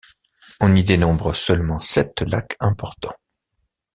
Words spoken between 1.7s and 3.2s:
sept lacs importants.